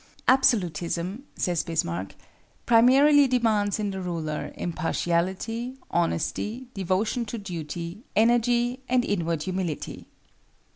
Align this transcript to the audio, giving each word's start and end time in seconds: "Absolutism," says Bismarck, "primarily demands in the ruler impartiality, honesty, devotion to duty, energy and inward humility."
"Absolutism," 0.27 1.25
says 1.35 1.61
Bismarck, 1.61 2.15
"primarily 2.65 3.27
demands 3.27 3.77
in 3.77 3.91
the 3.91 4.01
ruler 4.01 4.51
impartiality, 4.55 5.77
honesty, 5.91 6.65
devotion 6.73 7.23
to 7.25 7.37
duty, 7.37 8.01
energy 8.15 8.81
and 8.89 9.05
inward 9.05 9.43
humility." 9.43 10.07